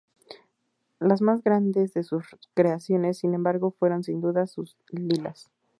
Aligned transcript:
Las 0.99 1.21
más 1.21 1.43
grandes 1.43 1.93
de 1.93 2.01
sus 2.01 2.25
creaciones, 2.55 3.19
sin 3.19 3.35
embargo, 3.35 3.69
fueron, 3.69 4.03
sin 4.03 4.19
duda, 4.19 4.47
sus 4.47 4.75
lilas. 4.89 5.51